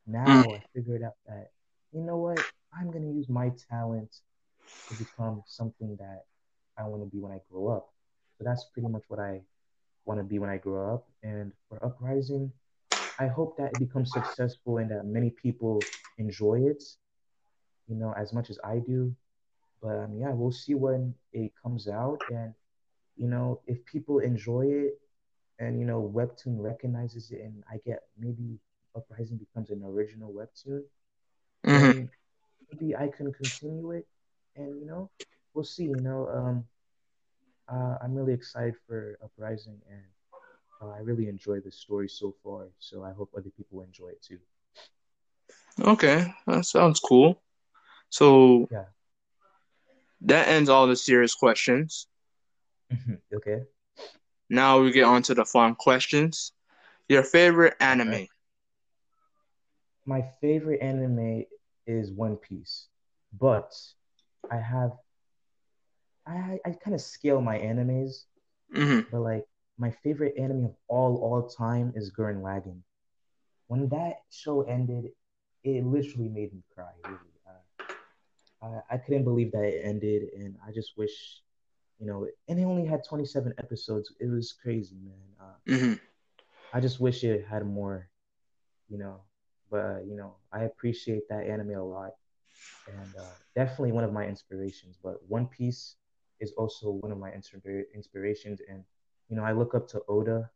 now 0.06 0.54
I 0.54 0.62
figured 0.74 1.02
out 1.02 1.16
that, 1.26 1.50
you 1.92 2.02
know 2.02 2.16
what, 2.18 2.46
I'm 2.78 2.90
gonna 2.92 3.10
use 3.12 3.28
my 3.28 3.50
talent 3.70 4.20
to 4.88 4.94
become 4.94 5.42
something 5.46 5.96
that 5.98 6.24
I 6.78 6.84
want 6.84 7.02
to 7.02 7.10
be 7.10 7.20
when 7.20 7.32
I 7.32 7.40
grow 7.50 7.68
up. 7.68 7.90
So 8.38 8.44
that's 8.44 8.64
pretty 8.72 8.88
much 8.88 9.04
what 9.08 9.20
I 9.20 9.42
want 10.06 10.20
to 10.20 10.24
be 10.24 10.38
when 10.38 10.50
I 10.50 10.58
grow 10.58 10.94
up. 10.94 11.08
And 11.22 11.52
for 11.68 11.84
Uprising, 11.84 12.52
I 13.18 13.26
hope 13.28 13.56
that 13.58 13.72
it 13.72 13.78
becomes 13.78 14.12
successful 14.12 14.78
and 14.78 14.90
that 14.90 15.04
many 15.06 15.30
people 15.30 15.88
enjoy 16.18 16.60
it 16.66 16.82
you 17.88 17.96
know, 17.96 18.14
as 18.16 18.32
much 18.32 18.50
as 18.50 18.58
I 18.64 18.78
do. 18.78 19.14
But 19.82 19.96
um, 19.98 20.18
yeah, 20.18 20.30
we'll 20.32 20.52
see 20.52 20.74
when 20.74 21.14
it 21.32 21.52
comes 21.62 21.88
out, 21.88 22.20
and 22.28 22.54
you 23.16 23.28
know, 23.28 23.60
if 23.66 23.84
people 23.86 24.18
enjoy 24.20 24.66
it, 24.66 25.00
and 25.58 25.78
you 25.78 25.86
know, 25.86 26.02
Webtoon 26.14 26.60
recognizes 26.60 27.30
it, 27.30 27.40
and 27.42 27.62
I 27.70 27.78
get 27.84 28.00
maybe 28.18 28.58
Uprising 28.96 29.38
becomes 29.38 29.70
an 29.70 29.82
original 29.84 30.32
Webtoon, 30.32 30.82
hmm 31.64 31.92
maybe 32.70 32.96
I 32.96 33.08
can 33.08 33.32
continue 33.32 33.92
it, 33.92 34.06
and 34.56 34.78
you 34.80 34.86
know, 34.86 35.10
we'll 35.54 35.64
see. 35.64 35.84
You 35.84 36.00
know, 36.00 36.28
um, 36.28 36.64
uh, 37.68 37.96
I'm 38.02 38.14
really 38.14 38.32
excited 38.34 38.74
for 38.86 39.18
Uprising, 39.22 39.80
and 39.90 40.04
uh, 40.82 40.90
I 40.90 40.98
really 41.00 41.28
enjoy 41.28 41.60
the 41.60 41.70
story 41.70 42.08
so 42.08 42.34
far. 42.42 42.68
So 42.78 43.04
I 43.04 43.12
hope 43.12 43.30
other 43.36 43.50
people 43.56 43.82
enjoy 43.82 44.08
it 44.08 44.22
too. 44.22 44.38
Okay, 45.80 46.32
that 46.46 46.64
sounds 46.66 47.00
cool. 47.00 47.40
So 48.10 48.70
Yeah. 48.70 48.86
that 50.22 50.48
ends 50.48 50.68
all 50.68 50.86
the 50.86 50.96
serious 50.96 51.34
questions. 51.34 52.06
okay. 53.34 53.66
Now 54.50 54.80
we 54.80 54.92
get 54.92 55.04
on 55.04 55.22
to 55.24 55.34
the 55.34 55.44
fun 55.44 55.74
questions. 55.74 56.52
Your 57.08 57.22
favorite 57.22 57.74
anime? 57.80 58.26
my 60.06 60.22
favorite 60.40 60.80
anime 60.80 61.44
is 61.86 62.12
One 62.12 62.36
Piece, 62.36 62.88
but 63.38 63.72
I 64.50 64.56
have 64.58 64.92
I 66.26 66.58
I 66.64 66.70
kind 66.72 66.94
of 66.94 67.00
scale 67.00 67.40
my 67.40 67.58
animes, 67.58 68.24
hmm 68.74 69.00
but 69.10 69.20
like 69.20 69.46
my 69.78 69.90
favorite 69.90 70.34
anime 70.38 70.64
of 70.66 70.76
all 70.88 71.16
all 71.18 71.48
time 71.48 71.92
is 71.96 72.10
Gurren 72.12 72.42
Lagann. 72.42 72.82
When 73.68 73.88
that 73.90 74.22
show 74.30 74.62
ended, 74.62 75.12
it 75.64 75.84
literally 75.84 76.28
made 76.28 76.52
me 76.54 76.62
cry. 76.74 76.92
Really, 77.04 77.32
uh, 77.46 77.62
I 78.66 78.94
I 78.94 78.98
couldn't 78.98 79.24
believe 79.24 79.52
that 79.52 79.64
it 79.64 79.82
ended, 79.84 80.22
and 80.34 80.56
I 80.66 80.72
just 80.72 80.96
wish, 80.96 81.42
you 81.98 82.06
know, 82.06 82.26
and 82.48 82.58
it 82.58 82.64
only 82.64 82.86
had 82.86 83.04
27 83.04 83.54
episodes. 83.58 84.12
It 84.20 84.28
was 84.28 84.52
crazy, 84.62 84.96
man. 85.02 85.22
Uh, 85.40 85.56
hmm 85.66 85.94
I 86.72 86.80
just 86.80 87.00
wish 87.00 87.24
it 87.24 87.46
had 87.46 87.66
more, 87.66 88.08
you 88.88 88.98
know. 88.98 89.22
But 89.70 89.78
uh, 89.84 89.98
you 90.06 90.16
know, 90.16 90.34
I 90.52 90.64
appreciate 90.64 91.28
that 91.28 91.46
anime 91.46 91.74
a 91.74 91.84
lot, 91.84 92.12
and 92.86 93.14
uh, 93.16 93.34
definitely 93.54 93.92
one 93.92 94.04
of 94.04 94.12
my 94.12 94.26
inspirations. 94.26 94.98
But 95.02 95.16
One 95.28 95.46
Piece 95.46 95.96
is 96.40 96.52
also 96.52 96.90
one 96.90 97.12
of 97.12 97.18
my 97.18 97.30
inspira- 97.30 97.84
inspirations, 97.94 98.60
and 98.68 98.84
you 99.28 99.36
know, 99.36 99.44
I 99.44 99.52
look 99.52 99.74
up 99.74 99.88
to 99.88 100.02
Oda, 100.08 100.50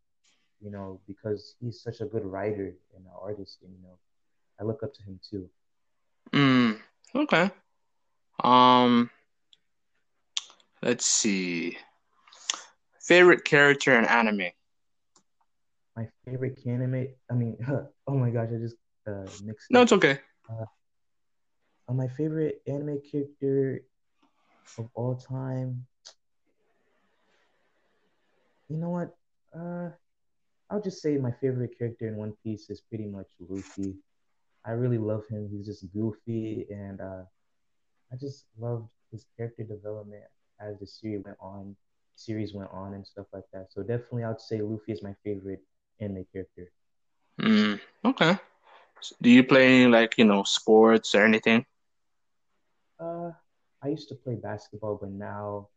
you 0.61 0.71
know, 0.71 1.01
because 1.07 1.55
he's 1.61 1.81
such 1.83 2.01
a 2.01 2.07
good 2.07 2.25
writer 2.25 2.75
and 2.95 3.05
an 3.05 3.13
artist, 3.21 3.59
and 3.63 3.73
you 3.75 3.83
know, 3.83 3.99
I 4.61 4.65
look 4.65 4.83
up 4.83 4.93
to 4.95 5.03
him 5.03 5.21
too. 5.29 5.49
Mm, 6.33 6.79
okay. 7.15 7.51
Um, 8.43 9.11
let's 10.83 11.07
see. 11.07 11.79
Favorite 13.01 13.45
character 13.45 13.99
in 13.99 14.05
anime? 14.05 14.51
My 15.97 16.07
favorite 16.25 16.59
anime, 16.67 17.09
I 17.31 17.35
mean, 17.35 17.57
oh 18.07 18.15
my 18.15 18.31
gosh, 18.31 18.49
I 18.55 18.59
just 18.59 18.77
uh, 19.07 19.25
mixed 19.45 19.71
No, 19.71 19.81
up. 19.81 19.83
it's 19.83 19.93
okay. 19.93 20.19
Uh, 20.49 20.65
my 21.93 22.09
favorite 22.09 22.63
anime 22.67 23.01
character 23.11 23.83
of 24.79 24.89
all 24.95 25.17
time. 25.17 25.87
You 28.69 28.79
know 28.79 28.91
what? 28.91 29.15
Uh, 29.55 29.91
I'll 30.71 30.81
just 30.81 31.03
say 31.03 31.19
my 31.19 31.33
favorite 31.33 31.77
character 31.79 32.09
in 32.09 32.17
One 32.17 32.33
Piece 32.43 32.71
is 32.71 32.81
pretty 32.81 33.07
much 33.07 33.27
Luffy. 33.39 33.95
I 34.65 34.71
really 34.71 34.99
love 34.99 35.25
him. 35.29 35.49
He's 35.51 35.67
just 35.67 35.93
goofy, 35.93 36.67
and 36.71 37.01
uh, 37.01 37.25
I 38.13 38.17
just 38.19 38.47
loved 38.59 38.89
his 39.11 39.27
character 39.37 39.65
development 39.65 40.25
as 40.63 40.79
the 40.79 40.87
series 40.87 41.25
went 41.25 41.39
on, 41.41 41.77
series 42.17 42.55
went 42.55 42.71
on, 42.73 42.95
and 42.95 43.07
stuff 43.07 43.27
like 43.33 43.45
that. 43.53 43.73
So 43.73 43.83
definitely, 43.83 44.25
I'd 44.25 44.41
say 44.41 44.61
Luffy 44.63 44.93
is 44.93 45.03
my 45.03 45.15
favorite 45.25 45.63
anime 46.01 46.27
character. 46.33 46.71
Mm, 47.41 47.81
okay. 48.05 48.39
Do 49.21 49.31
you 49.31 49.45
play 49.45 49.87
like, 49.87 50.17
you 50.19 50.25
know, 50.25 50.45
sports 50.45 51.15
or 51.15 51.25
anything? 51.25 51.65
Uh, 53.01 53.31
I 53.83 53.89
used 53.89 54.09
to 54.11 54.15
play 54.15 54.35
basketball, 54.37 54.99
but 55.01 55.11
now, 55.11 55.69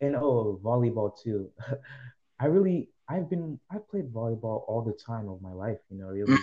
and 0.00 0.16
oh, 0.16 0.60
volleyball 0.62 1.12
too. 1.20 1.50
I 2.40 2.46
really, 2.46 2.88
I've 3.08 3.28
been, 3.28 3.58
I 3.70 3.78
played 3.90 4.12
volleyball 4.12 4.64
all 4.68 4.82
the 4.86 4.92
time 4.92 5.28
of 5.28 5.42
my 5.42 5.52
life. 5.52 5.78
You 5.90 5.98
know, 5.98 6.08
really, 6.08 6.38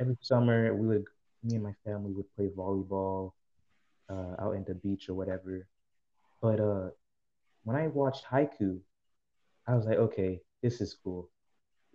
every 0.00 0.16
summer 0.20 0.74
we 0.74 0.86
would, 0.86 1.04
me 1.42 1.56
and 1.56 1.64
my 1.64 1.74
family 1.84 2.12
would 2.12 2.32
play 2.36 2.48
volleyball, 2.56 3.32
uh, 4.08 4.34
out 4.38 4.52
in 4.52 4.64
the 4.64 4.74
beach 4.74 5.08
or 5.08 5.14
whatever. 5.14 5.66
But 6.40 6.60
uh, 6.60 6.90
when 7.64 7.76
I 7.76 7.88
watched 7.88 8.24
Haikyu, 8.26 8.80
I 9.66 9.74
was 9.74 9.86
like, 9.86 9.98
okay, 9.98 10.40
this 10.62 10.80
is 10.80 10.94
cool. 11.02 11.28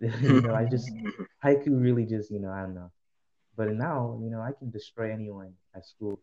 You 0.00 0.40
know, 0.42 0.54
I 0.54 0.64
just 0.64 0.90
Haikyu 1.44 1.80
really 1.80 2.04
just, 2.04 2.30
you 2.30 2.38
know, 2.40 2.50
I 2.50 2.60
don't 2.62 2.74
know. 2.74 2.90
But 3.56 3.72
now, 3.72 4.18
you 4.22 4.30
know, 4.30 4.40
I 4.40 4.52
can 4.52 4.70
destroy 4.70 5.12
anyone 5.12 5.52
at 5.74 5.86
school 5.86 6.20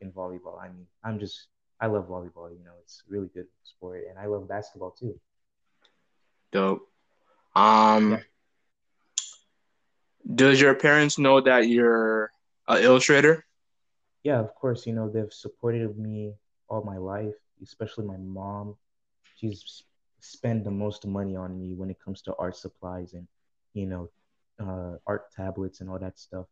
in 0.00 0.10
volleyball. 0.12 0.60
I 0.60 0.68
mean, 0.68 0.86
I'm 1.04 1.18
just, 1.18 1.48
I 1.80 1.86
love 1.86 2.08
volleyball. 2.08 2.50
You 2.50 2.64
know, 2.64 2.76
it's 2.82 3.02
a 3.08 3.12
really 3.12 3.28
good 3.34 3.46
sport, 3.64 4.04
and 4.08 4.18
I 4.18 4.26
love 4.26 4.48
basketball 4.48 4.92
too. 4.92 5.18
Dope. 6.52 6.88
Um, 7.54 8.12
Yeah. 8.12 8.20
does 10.34 10.60
your 10.60 10.74
parents 10.74 11.18
know 11.18 11.40
that 11.40 11.68
you're 11.68 12.30
an 12.68 12.82
illustrator? 12.82 13.44
Yeah, 14.22 14.40
of 14.40 14.54
course. 14.54 14.86
You 14.86 14.94
know, 14.94 15.08
they've 15.10 15.32
supported 15.32 15.98
me 15.98 16.34
all 16.68 16.82
my 16.82 16.96
life, 16.96 17.34
especially 17.64 18.06
my 18.06 18.18
mom. 18.18 18.76
She's 19.36 19.84
spent 20.20 20.64
the 20.64 20.70
most 20.70 21.06
money 21.06 21.36
on 21.36 21.58
me 21.58 21.74
when 21.74 21.90
it 21.90 21.98
comes 22.04 22.22
to 22.22 22.34
art 22.36 22.56
supplies 22.56 23.14
and, 23.14 23.26
you 23.74 23.86
know, 23.86 24.10
uh, 24.60 24.98
art 25.06 25.32
tablets 25.32 25.80
and 25.80 25.90
all 25.90 25.98
that 25.98 26.18
stuff. 26.18 26.46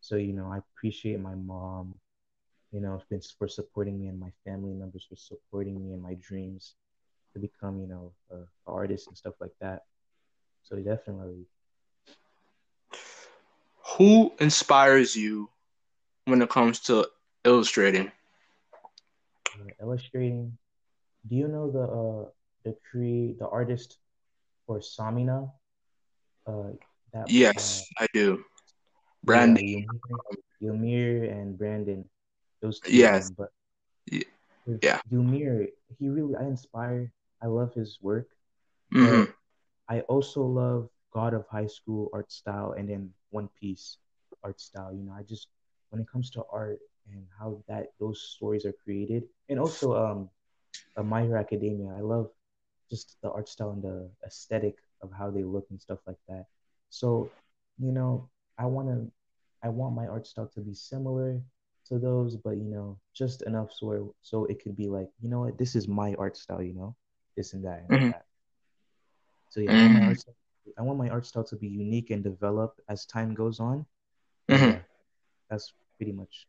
So, 0.00 0.16
you 0.16 0.32
know, 0.32 0.50
I 0.52 0.58
appreciate 0.58 1.20
my 1.20 1.34
mom, 1.34 1.94
you 2.72 2.80
know, 2.80 3.02
for 3.38 3.48
supporting 3.48 3.98
me 3.98 4.08
and 4.08 4.20
my 4.20 4.32
family 4.44 4.72
members 4.74 5.06
for 5.08 5.16
supporting 5.16 5.82
me 5.82 5.92
and 5.92 6.02
my 6.02 6.14
dreams 6.14 6.74
to 7.32 7.40
become, 7.40 7.80
you 7.80 7.86
know, 7.86 8.12
an 8.30 8.46
artist 8.66 9.08
and 9.08 9.16
stuff 9.16 9.34
like 9.40 9.54
that. 9.60 9.84
So 10.62 10.76
definitely. 10.76 11.46
Who 13.96 14.32
inspires 14.40 15.16
you 15.16 15.48
when 16.26 16.42
it 16.42 16.50
comes 16.50 16.80
to 16.80 17.08
illustrating? 17.44 18.12
Uh, 19.56 19.72
illustrating. 19.82 20.56
Do 21.28 21.36
you 21.36 21.48
know 21.48 21.70
the 21.70 21.84
uh 21.84 22.30
the 22.64 22.76
create 22.90 23.38
the 23.38 23.48
artist 23.48 23.98
for 24.66 24.78
Samina? 24.80 25.50
Uh, 26.46 26.76
that, 27.12 27.26
yes, 27.28 27.86
uh, 27.98 28.04
I 28.04 28.06
do. 28.12 28.44
Brandon, 29.24 29.66
yeah, 30.60 30.70
Ymir, 30.70 31.24
and 31.24 31.58
Brandon. 31.58 32.04
Those 32.60 32.80
two. 32.80 32.92
Yes, 32.92 33.30
but 33.30 33.50
yeah, 34.82 35.00
Ymir, 35.10 35.68
he 35.98 36.08
really 36.08 36.36
I 36.36 36.44
inspire. 36.44 37.12
I 37.42 37.46
love 37.46 37.74
his 37.74 37.98
work. 38.02 38.28
Mm-hmm. 38.94 39.30
I 39.88 40.00
also 40.02 40.42
love 40.42 40.88
God 41.12 41.34
of 41.34 41.46
High 41.48 41.66
School 41.66 42.10
art 42.12 42.30
style 42.30 42.74
and 42.76 42.88
then 42.88 43.10
One 43.30 43.48
Piece 43.60 43.98
art 44.42 44.60
style. 44.60 44.92
You 44.92 45.02
know, 45.02 45.12
I 45.12 45.22
just 45.22 45.48
when 45.90 46.00
it 46.00 46.08
comes 46.10 46.30
to 46.30 46.44
art 46.52 46.78
and 47.12 47.24
how 47.38 47.62
that 47.68 47.92
those 48.00 48.20
stories 48.20 48.64
are 48.64 48.74
created, 48.84 49.24
and 49.48 49.58
also 49.58 49.94
um, 49.94 50.30
uh, 50.96 51.02
My 51.02 51.22
Hero 51.22 51.40
Academia. 51.40 51.94
I 51.96 52.00
love 52.00 52.30
just 52.90 53.16
the 53.22 53.30
art 53.30 53.48
style 53.48 53.70
and 53.70 53.82
the 53.82 54.08
aesthetic 54.24 54.76
of 55.02 55.10
how 55.12 55.30
they 55.30 55.42
look 55.42 55.66
and 55.70 55.80
stuff 55.80 55.98
like 56.06 56.18
that. 56.28 56.46
So, 56.90 57.30
you 57.78 57.92
know, 57.92 58.28
I 58.58 58.66
want 58.66 58.88
to, 58.88 59.10
I 59.62 59.68
want 59.68 59.94
my 59.94 60.06
art 60.06 60.26
style 60.26 60.50
to 60.54 60.60
be 60.60 60.74
similar 60.74 61.40
to 61.88 61.98
those, 61.98 62.36
but 62.36 62.56
you 62.56 62.64
know, 62.64 62.98
just 63.14 63.42
enough 63.42 63.70
so 63.72 64.14
so 64.22 64.44
it 64.46 64.62
could 64.62 64.76
be 64.76 64.88
like, 64.88 65.08
you 65.20 65.28
know 65.28 65.40
what, 65.40 65.58
this 65.58 65.74
is 65.74 65.88
my 65.88 66.14
art 66.14 66.36
style, 66.36 66.62
you 66.62 66.74
know, 66.74 66.94
this 67.36 67.52
and 67.52 67.64
that 67.64 67.84
and 67.88 67.98
mm-hmm. 67.98 68.10
that. 68.10 68.24
So 69.50 69.60
yeah, 69.60 69.70
mm-hmm. 69.70 69.78
I, 69.78 69.82
want 69.82 69.92
my 69.94 70.00
mm-hmm. 70.00 70.08
art 70.08 70.20
style, 70.20 70.34
I 70.78 70.82
want 70.82 70.98
my 70.98 71.08
art 71.08 71.26
style 71.26 71.44
to 71.44 71.56
be 71.56 71.68
unique 71.68 72.10
and 72.10 72.22
develop 72.22 72.80
as 72.88 73.06
time 73.06 73.34
goes 73.34 73.60
on. 73.60 73.86
Mm-hmm. 74.50 74.64
Yeah, 74.64 74.78
that's 75.50 75.72
pretty 75.96 76.12
much 76.12 76.46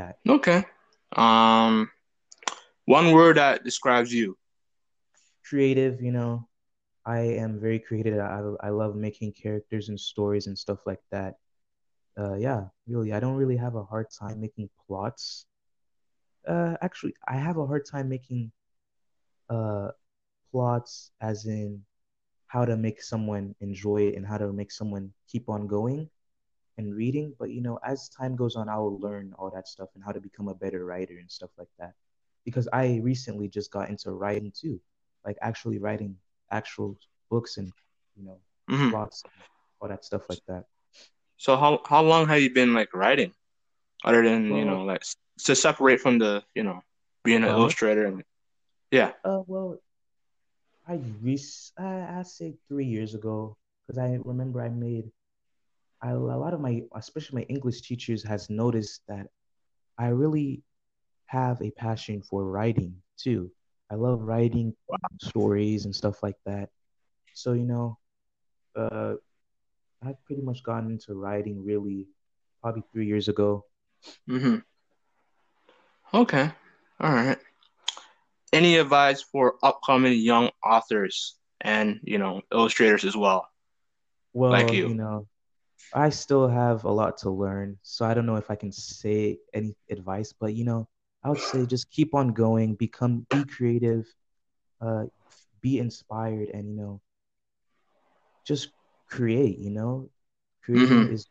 that. 0.00 0.16
Okay. 0.26 0.64
Um, 1.12 1.90
one 2.86 3.12
word 3.12 3.36
that 3.36 3.64
describes 3.64 4.12
you. 4.12 4.36
Creative, 5.44 6.00
you 6.00 6.12
know, 6.12 6.48
I 7.04 7.20
am 7.44 7.60
very 7.60 7.78
creative. 7.78 8.18
I, 8.18 8.40
I 8.62 8.70
love 8.70 8.96
making 8.96 9.32
characters 9.32 9.88
and 9.88 9.98
stories 9.98 10.46
and 10.46 10.56
stuff 10.56 10.78
like 10.86 11.02
that. 11.10 11.34
Uh, 12.18 12.34
yeah, 12.34 12.64
really, 12.86 13.12
I 13.12 13.20
don't 13.20 13.36
really 13.36 13.56
have 13.56 13.76
a 13.76 13.84
hard 13.84 14.06
time 14.10 14.40
making 14.40 14.68
plots. 14.86 15.46
Uh, 16.46 16.76
actually, 16.80 17.14
I 17.28 17.36
have 17.36 17.56
a 17.58 17.66
hard 17.66 17.84
time 17.86 18.08
making 18.08 18.52
uh, 19.48 19.88
plots, 20.50 21.10
as 21.20 21.46
in 21.46 21.82
how 22.46 22.64
to 22.64 22.76
make 22.76 23.02
someone 23.02 23.54
enjoy 23.60 24.08
it 24.08 24.16
and 24.16 24.26
how 24.26 24.38
to 24.38 24.52
make 24.52 24.72
someone 24.72 25.12
keep 25.28 25.48
on 25.48 25.66
going 25.66 26.08
and 26.80 26.94
reading. 26.94 27.34
But 27.38 27.50
you 27.50 27.60
know, 27.60 27.78
as 27.84 28.08
time 28.08 28.34
goes 28.34 28.56
on, 28.56 28.68
I 28.68 28.78
will 28.78 28.98
learn 28.98 29.34
all 29.38 29.50
that 29.50 29.68
stuff 29.68 29.90
and 29.94 30.02
how 30.02 30.12
to 30.12 30.20
become 30.20 30.48
a 30.48 30.54
better 30.54 30.84
writer 30.84 31.16
and 31.18 31.30
stuff 31.30 31.50
like 31.58 31.68
that. 31.78 31.92
Because 32.44 32.68
I 32.72 33.00
recently 33.02 33.48
just 33.48 33.70
got 33.70 33.90
into 33.90 34.10
writing 34.10 34.50
too, 34.50 34.80
like 35.24 35.36
actually 35.42 35.78
writing 35.78 36.16
actual 36.50 36.98
books 37.30 37.58
and 37.58 37.70
you 38.16 38.24
know 38.24 38.38
mm-hmm. 38.68 38.90
plots, 38.90 39.22
all 39.80 39.88
that 39.88 40.04
stuff 40.04 40.22
like 40.28 40.44
that. 40.48 40.64
So 41.36 41.56
how 41.56 41.80
how 41.84 42.02
long 42.02 42.26
have 42.28 42.40
you 42.40 42.52
been 42.52 42.74
like 42.74 42.92
writing, 42.94 43.32
other 44.04 44.22
than 44.24 44.50
well, 44.50 44.58
you 44.58 44.64
know 44.64 44.82
like 44.82 45.04
to 45.44 45.54
separate 45.54 46.00
from 46.00 46.18
the 46.18 46.42
you 46.54 46.64
know 46.64 46.82
being 47.22 47.44
an 47.44 47.50
illustrator 47.50 48.06
and 48.06 48.24
yeah. 48.90 49.12
Uh 49.24 49.42
well, 49.46 49.78
I 50.88 50.98
re- 51.22 51.38
I, 51.78 52.18
I 52.18 52.22
say 52.24 52.54
three 52.68 52.86
years 52.86 53.14
ago 53.14 53.56
because 53.86 53.98
I 53.98 54.18
remember 54.24 54.62
I 54.62 54.68
made 54.68 55.10
I, 56.02 56.10
a 56.10 56.16
lot 56.16 56.54
of 56.54 56.60
my 56.60 56.82
especially 56.94 57.42
my 57.42 57.46
English 57.48 57.82
teachers 57.82 58.22
has 58.24 58.48
noticed 58.48 59.02
that 59.08 59.26
I 59.98 60.08
really 60.08 60.62
have 61.26 61.60
a 61.62 61.70
passion 61.70 62.22
for 62.22 62.44
writing 62.44 62.96
too. 63.16 63.50
I 63.90 63.96
love 63.96 64.20
writing 64.22 64.74
stories 65.20 65.84
and 65.84 65.94
stuff 65.94 66.22
like 66.22 66.36
that. 66.46 66.70
So, 67.34 67.52
you 67.52 67.64
know, 67.64 67.98
uh, 68.76 69.14
I've 70.04 70.24
pretty 70.24 70.42
much 70.42 70.62
gotten 70.62 70.90
into 70.90 71.14
writing 71.14 71.64
really 71.64 72.06
probably 72.62 72.82
three 72.92 73.06
years 73.06 73.28
ago. 73.28 73.64
Mm-hmm. 74.28 74.56
Okay. 76.14 76.50
All 77.00 77.12
right. 77.12 77.38
Any 78.52 78.76
advice 78.76 79.22
for 79.22 79.56
upcoming 79.62 80.18
young 80.18 80.50
authors 80.64 81.36
and, 81.60 82.00
you 82.02 82.18
know, 82.18 82.42
illustrators 82.52 83.04
as 83.04 83.16
well? 83.16 83.48
Well, 84.32 84.50
like 84.50 84.72
you. 84.72 84.88
you 84.88 84.94
know, 84.94 85.26
I 85.92 86.10
still 86.10 86.48
have 86.48 86.84
a 86.84 86.90
lot 86.90 87.18
to 87.18 87.30
learn. 87.30 87.78
So 87.82 88.04
I 88.04 88.14
don't 88.14 88.26
know 88.26 88.36
if 88.36 88.50
I 88.50 88.54
can 88.54 88.72
say 88.72 89.38
any 89.52 89.74
advice, 89.90 90.32
but, 90.32 90.54
you 90.54 90.64
know, 90.64 90.88
I 91.22 91.28
would 91.28 91.40
say 91.40 91.66
just 91.66 91.90
keep 91.90 92.14
on 92.14 92.28
going, 92.32 92.74
become, 92.74 93.26
be 93.28 93.44
creative, 93.44 94.06
uh, 94.80 95.04
be 95.60 95.78
inspired, 95.78 96.48
and 96.48 96.70
you 96.70 96.76
know, 96.76 97.00
just 98.46 98.70
create. 99.08 99.58
You 99.58 99.70
know, 99.70 100.10
creating 100.64 100.88
mm-hmm. 100.88 101.14
is, 101.14 101.26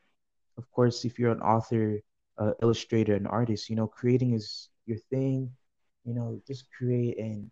of 0.58 0.70
course, 0.72 1.06
if 1.06 1.18
you're 1.18 1.32
an 1.32 1.42
author, 1.42 2.02
uh, 2.38 2.52
illustrator, 2.62 3.16
an 3.16 3.26
artist, 3.28 3.70
you 3.70 3.76
know, 3.76 3.88
creating 3.88 4.34
is 4.34 4.70
your 4.86 5.00
thing. 5.10 5.52
You 6.06 6.14
know, 6.14 6.42
just 6.48 6.66
create 6.72 7.18
and 7.18 7.50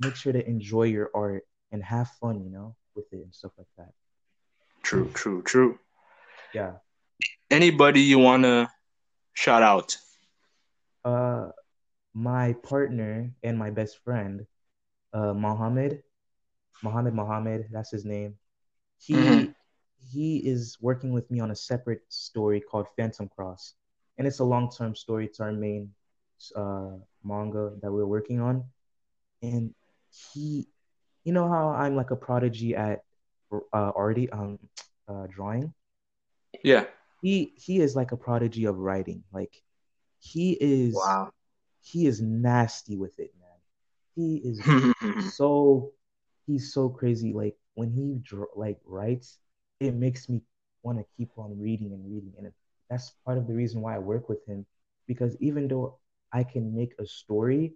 make 0.00 0.16
sure 0.16 0.32
to 0.32 0.48
enjoy 0.48 0.84
your 0.84 1.10
art 1.14 1.44
and 1.72 1.82
have 1.82 2.08
fun. 2.20 2.42
You 2.42 2.50
know, 2.50 2.76
with 2.94 3.12
it 3.12 3.20
and 3.22 3.34
stuff 3.34 3.52
like 3.58 3.68
that. 3.76 3.92
True, 4.82 5.10
true, 5.12 5.42
true. 5.42 5.78
Yeah. 6.56 6.80
Anybody 7.50 8.00
you 8.00 8.18
wanna 8.18 8.72
shout 9.34 9.62
out? 9.62 9.98
Uh, 11.04 11.50
my 12.14 12.54
partner 12.64 13.30
and 13.42 13.58
my 13.58 13.68
best 13.68 14.02
friend, 14.02 14.46
uh, 15.12 15.34
Mohammed, 15.34 16.02
Mohammed 16.82 17.12
Mohammed, 17.12 17.68
that's 17.70 17.90
his 17.90 18.06
name. 18.06 18.36
He 18.96 19.12
mm-hmm. 19.12 19.52
he 20.00 20.38
is 20.38 20.78
working 20.80 21.12
with 21.12 21.30
me 21.30 21.40
on 21.40 21.50
a 21.50 21.54
separate 21.54 22.00
story 22.08 22.62
called 22.62 22.86
Phantom 22.96 23.28
Cross, 23.28 23.74
and 24.16 24.26
it's 24.26 24.40
a 24.40 24.44
long 24.44 24.70
term 24.72 24.96
story. 24.96 25.26
It's 25.26 25.40
our 25.40 25.52
main 25.52 25.92
uh, 26.56 26.96
manga 27.22 27.76
that 27.82 27.92
we're 27.92 28.08
working 28.08 28.40
on, 28.40 28.64
and 29.42 29.74
he, 30.32 30.66
you 31.22 31.34
know 31.34 31.50
how 31.50 31.68
I'm 31.68 31.96
like 31.96 32.12
a 32.12 32.16
prodigy 32.16 32.74
at 32.74 33.04
uh, 33.52 33.92
already 33.92 34.30
um 34.30 34.58
uh, 35.06 35.26
drawing. 35.28 35.74
Yeah. 36.62 36.84
He 37.22 37.54
he 37.56 37.80
is 37.80 37.96
like 37.96 38.12
a 38.12 38.16
prodigy 38.16 38.64
of 38.66 38.78
writing. 38.78 39.24
Like 39.32 39.62
he 40.18 40.52
is 40.60 40.94
wow 40.94 41.30
he 41.82 42.06
is 42.06 42.20
nasty 42.20 42.96
with 42.96 43.18
it, 43.18 43.32
man. 43.40 43.48
He 44.16 44.36
is 44.44 45.34
so 45.36 45.92
he's 46.46 46.72
so 46.72 46.88
crazy. 46.88 47.32
Like 47.32 47.56
when 47.74 47.90
he 47.90 48.20
like 48.54 48.78
writes, 48.84 49.38
it 49.80 49.94
makes 49.94 50.28
me 50.28 50.40
want 50.82 50.98
to 50.98 51.04
keep 51.16 51.30
on 51.36 51.58
reading 51.58 51.92
and 51.92 52.10
reading, 52.10 52.32
and 52.38 52.52
that's 52.90 53.12
part 53.24 53.38
of 53.38 53.46
the 53.46 53.54
reason 53.54 53.80
why 53.80 53.94
I 53.94 53.98
work 53.98 54.28
with 54.28 54.44
him 54.46 54.66
because 55.06 55.36
even 55.40 55.68
though 55.68 55.98
I 56.32 56.42
can 56.44 56.74
make 56.74 56.94
a 56.98 57.06
story, 57.06 57.74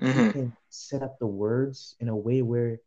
mm-hmm. 0.00 0.26
he 0.26 0.32
can 0.32 0.56
set 0.68 1.02
up 1.02 1.18
the 1.18 1.26
words 1.26 1.96
in 2.00 2.08
a 2.08 2.16
way 2.16 2.42
where 2.42 2.78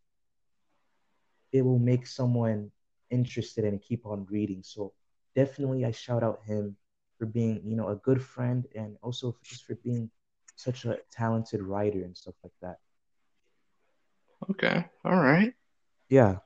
it 1.52 1.62
will 1.62 1.80
make 1.80 2.08
someone 2.08 2.72
interested 3.10 3.66
and 3.66 3.82
keep 3.82 4.06
on 4.06 4.26
reading. 4.30 4.62
So 4.64 4.94
definitely, 5.38 5.86
I 5.86 5.92
shout 5.92 6.24
out 6.24 6.42
him 6.46 6.76
for 7.20 7.28
being, 7.28 7.62
you 7.64 7.78
know, 7.78 7.90
a 7.90 7.96
good 7.96 8.22
friend 8.22 8.66
and 8.76 8.98
also 9.04 9.38
just 9.44 9.66
for 9.66 9.76
being 9.76 10.10
such 10.56 10.86
a 10.86 10.98
talented 11.12 11.62
writer 11.62 12.04
and 12.04 12.18
stuff 12.18 12.34
like 12.44 12.58
that. 12.64 12.78
Okay. 14.50 14.86
All 15.06 15.16
right. 15.16 15.54
Yeah. 16.10 16.38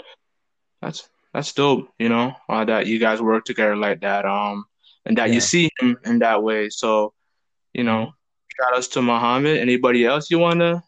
That's 0.82 1.10
that's 1.34 1.54
dope, 1.54 1.88
you 1.97 2.10
know, 2.10 2.36
uh, 2.49 2.65
that 2.65 2.88
you 2.88 2.99
guys 2.99 3.21
work 3.21 3.45
together 3.45 3.77
like 3.77 4.01
that. 4.01 4.25
Um 4.25 4.65
and 5.06 5.17
that 5.17 5.30
yeah. 5.30 5.36
you 5.36 5.41
see 5.41 5.69
him 5.80 5.97
in 6.04 6.19
that 6.19 6.43
way. 6.43 6.69
So, 6.69 7.13
you 7.73 7.84
know, 7.84 8.12
shout 8.60 8.75
outs 8.75 8.89
to 8.89 9.01
Muhammad. 9.01 9.58
Anybody 9.58 10.06
else 10.06 10.30
you 10.30 10.39
wanna 10.39 10.84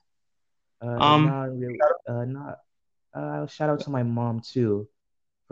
uh, 0.81 0.99
um 0.99 1.25
not 1.25 1.57
really 1.57 1.79
uh 2.07 2.25
not 2.25 2.59
uh 3.13 3.47
shout 3.47 3.69
out 3.69 3.79
to 3.81 3.89
my 3.89 4.03
mom 4.03 4.41
too 4.41 4.87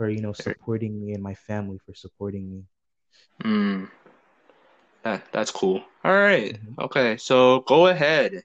for, 0.02 0.18
you 0.18 0.26
know, 0.26 0.32
supporting 0.32 1.06
me 1.06 1.12
and 1.14 1.22
my 1.22 1.34
family 1.46 1.78
for 1.86 1.94
supporting 1.94 2.50
me. 2.50 2.64
Mm. 3.44 3.88
That 5.04 5.30
that's 5.32 5.52
cool. 5.52 5.84
All 6.04 6.12
right. 6.12 6.58
Mhm. 6.58 6.78
Okay. 6.86 7.16
So 7.18 7.60
go 7.60 7.86
ahead 7.86 8.42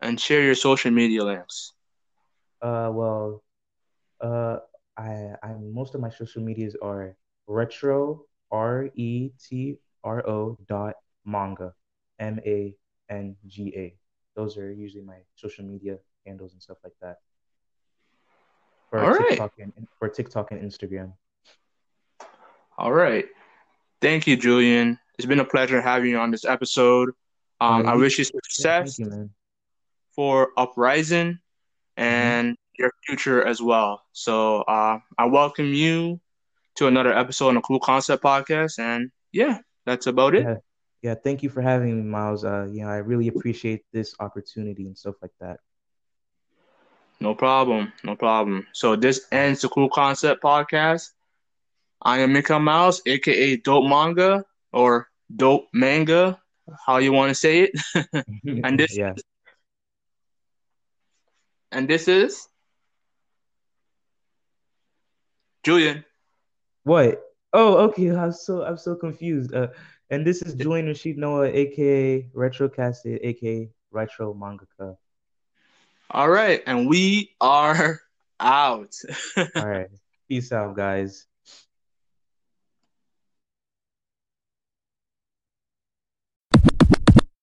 and 0.00 0.18
share 0.20 0.42
your 0.42 0.54
social 0.54 0.90
media 0.90 1.24
links. 1.24 1.72
Uh, 2.62 2.90
well, 2.92 3.44
uh, 4.20 4.58
I 4.96 5.36
I 5.42 5.54
most 5.60 5.94
of 5.94 6.00
my 6.00 6.10
social 6.10 6.42
medias 6.42 6.76
are 6.82 7.16
retro 7.46 8.24
R 8.50 8.88
E 8.94 9.30
T 9.38 9.78
R 10.04 10.26
O 10.28 10.58
dot 10.68 10.96
manga 11.24 11.74
M 12.18 12.40
A 12.46 12.76
N 13.10 13.36
G 13.46 13.72
A. 13.76 13.94
Those 14.36 14.56
are 14.56 14.72
usually 14.72 15.04
my 15.04 15.20
social 15.36 15.64
media 15.64 15.98
handles 16.26 16.52
and 16.52 16.62
stuff 16.62 16.78
like 16.84 16.96
that. 17.00 17.18
For 18.92 19.02
All 19.02 19.10
right. 19.12 19.28
TikTok 19.30 19.52
and 19.58 19.72
for 19.98 20.10
TikTok 20.10 20.52
and 20.52 20.60
Instagram. 20.60 21.14
All 22.76 22.92
right. 22.92 23.24
Thank 24.02 24.26
you, 24.26 24.36
Julian. 24.36 24.98
It's 25.16 25.24
been 25.24 25.40
a 25.40 25.46
pleasure 25.46 25.80
having 25.80 26.10
you 26.10 26.18
on 26.18 26.30
this 26.30 26.44
episode. 26.44 27.08
Um, 27.58 27.86
I 27.86 27.94
wish 27.94 28.18
you 28.18 28.24
success 28.24 28.98
you, 28.98 29.30
for 30.14 30.50
Uprising 30.58 31.38
and 31.96 32.54
your 32.78 32.90
future 33.06 33.42
as 33.42 33.62
well. 33.62 34.02
So 34.12 34.60
uh, 34.60 34.98
I 35.16 35.24
welcome 35.24 35.72
you 35.72 36.20
to 36.74 36.86
another 36.86 37.14
episode 37.14 37.48
on 37.48 37.54
the 37.54 37.62
Cool 37.62 37.80
Concept 37.80 38.22
Podcast. 38.22 38.78
And 38.78 39.10
yeah, 39.32 39.60
that's 39.86 40.06
about 40.06 40.34
it. 40.34 40.42
Yeah, 40.42 40.56
yeah. 41.00 41.14
Thank 41.14 41.42
you 41.42 41.48
for 41.48 41.62
having 41.62 41.96
me, 41.96 42.02
Miles. 42.02 42.44
Uh, 42.44 42.68
you 42.70 42.82
know, 42.82 42.90
I 42.90 42.98
really 42.98 43.28
appreciate 43.28 43.84
this 43.90 44.14
opportunity 44.20 44.84
and 44.84 44.98
stuff 44.98 45.14
like 45.22 45.32
that. 45.40 45.60
No 47.22 47.36
problem. 47.36 47.92
No 48.02 48.16
problem. 48.16 48.66
So 48.72 48.96
this 48.96 49.28
ends 49.30 49.60
the 49.60 49.68
Cool 49.68 49.88
Concept 49.88 50.42
Podcast. 50.42 51.10
I 52.02 52.18
am 52.18 52.32
Mika 52.32 52.58
Mouse, 52.58 53.00
aka 53.06 53.56
Dope 53.58 53.88
Manga 53.88 54.44
or 54.72 55.08
Dope 55.36 55.68
Manga, 55.72 56.40
how 56.84 56.96
you 56.96 57.12
want 57.12 57.30
to 57.30 57.34
say 57.36 57.60
it. 57.60 57.70
And 58.64 58.76
this 58.76 58.96
yeah. 58.96 59.14
and 61.70 61.86
this 61.86 62.08
is 62.08 62.48
Julian. 65.62 66.04
What? 66.82 67.22
Oh, 67.52 67.84
okay. 67.86 68.10
I'm 68.10 68.32
so 68.32 68.64
I'm 68.64 68.78
so 68.78 68.96
confused. 68.96 69.54
Uh, 69.54 69.68
and 70.10 70.26
this 70.26 70.42
is 70.42 70.54
Julian 70.54 70.88
Rashid 70.88 71.18
Noah, 71.18 71.46
aka 71.46 72.22
Retrocasted, 72.34 73.20
aka 73.22 73.70
Retro 73.92 74.34
Mangaka. 74.34 74.96
All 76.14 76.28
right, 76.28 76.62
and 76.66 76.88
we 76.88 77.34
are 77.40 78.02
out. 78.40 78.94
All 79.38 79.66
right. 79.66 79.88
Peace 80.28 80.52
out, 80.52 80.76
guys. 80.76 81.26